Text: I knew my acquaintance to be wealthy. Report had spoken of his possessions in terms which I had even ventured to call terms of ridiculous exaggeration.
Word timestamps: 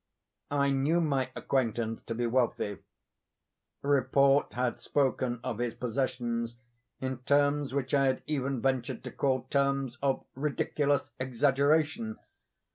I 0.49 0.71
knew 0.71 0.99
my 0.99 1.29
acquaintance 1.35 2.01
to 2.05 2.15
be 2.15 2.25
wealthy. 2.25 2.79
Report 3.83 4.51
had 4.53 4.81
spoken 4.81 5.39
of 5.43 5.59
his 5.59 5.75
possessions 5.75 6.55
in 6.99 7.19
terms 7.19 7.71
which 7.71 7.93
I 7.93 8.07
had 8.07 8.23
even 8.25 8.63
ventured 8.63 9.03
to 9.03 9.11
call 9.11 9.43
terms 9.51 9.99
of 10.01 10.25
ridiculous 10.33 11.11
exaggeration. 11.19 12.17